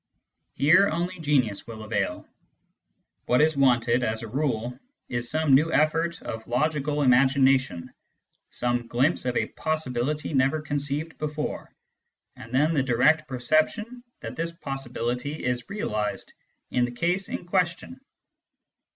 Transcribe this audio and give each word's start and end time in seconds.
Here 0.55 0.89
only 0.89 1.19
genius 1.19 1.67
will 1.67 1.83
avail. 1.83 2.27
What 3.27 3.39
is 3.39 3.55
wanted, 3.55 4.03
as 4.03 4.23
a 4.23 4.27
rule, 4.27 4.79
is 5.09 5.29
some 5.29 5.53
new 5.53 5.67
effiDrt 5.67 6.23
of 6.23 6.47
logical 6.47 7.03
imagination, 7.03 7.93
some 8.49 8.87
glimpse 8.87 9.25
of 9.25 9.37
a 9.37 9.45
possibility 9.49 10.33
never 10.33 10.59
conceived 10.59 11.19
before, 11.19 11.71
and 12.35 12.51
then 12.51 12.73
the 12.73 12.81
direct 12.81 13.27
perception 13.27 14.03
that 14.21 14.35
this 14.35 14.51
possibility 14.53 15.45
is 15.45 15.69
realised 15.69 16.33
in 16.71 16.83
the 16.85 16.91
case 16.91 17.29
in 17.29 17.45
question. 17.45 18.01